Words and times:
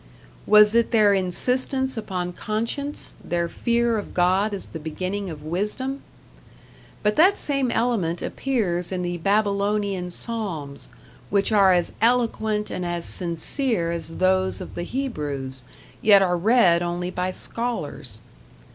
Was 0.47 0.73
it 0.73 0.89
their 0.89 1.13
insistence 1.13 1.95
upon 1.95 2.33
conscience, 2.33 3.13
their 3.23 3.47
fear 3.47 3.99
of 3.99 4.15
God 4.15 4.51
as 4.51 4.65
the 4.65 4.79
beginning 4.79 5.29
of 5.29 5.43
wisdom? 5.43 6.01
But 7.03 7.17
that 7.17 7.37
same 7.37 7.69
element 7.69 8.19
appears 8.19 8.91
in 8.91 9.03
the 9.03 9.17
Babylonian 9.19 10.09
psalms, 10.09 10.89
which 11.29 11.51
are 11.51 11.71
as 11.71 11.93
eloquent 12.01 12.71
and 12.71 12.83
as 12.83 13.05
sincere 13.05 13.91
as 13.91 14.17
those 14.17 14.59
of 14.59 14.73
the 14.73 14.81
Hebrews, 14.81 15.65
yet 16.01 16.23
are 16.23 16.35
read 16.35 16.81
only 16.81 17.11
by 17.11 17.29
scholars. 17.29 18.21